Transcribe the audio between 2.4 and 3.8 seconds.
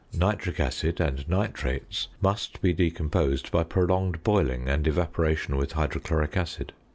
be decomposed by